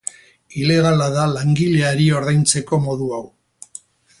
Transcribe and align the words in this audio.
Ilegala 0.61 1.09
da 1.17 1.25
langileari 1.33 2.09
ordaintzeko 2.21 2.81
modu 2.89 3.13
hau. 3.19 3.25